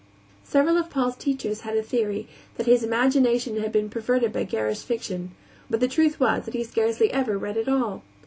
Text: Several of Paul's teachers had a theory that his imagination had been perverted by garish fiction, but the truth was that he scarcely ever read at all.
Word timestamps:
Several 0.43 0.77
of 0.79 0.89
Paul's 0.89 1.15
teachers 1.15 1.61
had 1.61 1.77
a 1.77 1.83
theory 1.83 2.27
that 2.57 2.65
his 2.65 2.83
imagination 2.83 3.57
had 3.61 3.71
been 3.71 3.87
perverted 3.87 4.33
by 4.33 4.45
garish 4.45 4.81
fiction, 4.81 5.29
but 5.69 5.79
the 5.79 5.87
truth 5.87 6.19
was 6.19 6.45
that 6.45 6.55
he 6.55 6.63
scarcely 6.63 7.13
ever 7.13 7.37
read 7.37 7.55
at 7.55 7.69
all. 7.69 8.01